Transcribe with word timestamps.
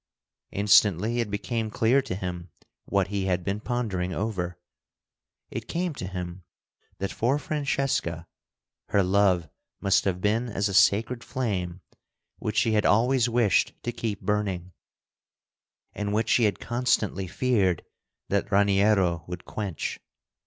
Instantly 0.51 1.19
it 1.19 1.29
became 1.29 1.69
clear 1.69 2.01
to 2.01 2.15
him 2.15 2.49
what 2.85 3.09
he 3.09 3.25
had 3.25 3.43
been 3.43 3.59
pondering 3.59 4.11
over. 4.15 4.57
It 5.51 5.67
came 5.67 5.93
to 5.93 6.07
him 6.07 6.43
that 6.97 7.11
for 7.11 7.37
Francesca 7.37 8.27
her 8.87 9.03
love 9.03 9.47
must 9.79 10.05
have 10.05 10.19
been 10.19 10.49
as 10.49 10.67
a 10.67 10.73
sacred 10.73 11.23
flame 11.23 11.81
which 12.39 12.57
she 12.57 12.71
had 12.71 12.83
always 12.87 13.29
wished 13.29 13.73
to 13.83 13.91
keep 13.91 14.21
burning, 14.21 14.71
and 15.93 16.11
which 16.11 16.29
she 16.29 16.45
had 16.45 16.59
constantly 16.59 17.27
feared 17.27 17.83
that 18.27 18.51
Raniero 18.51 19.23
would 19.27 19.45
quench. 19.45 19.99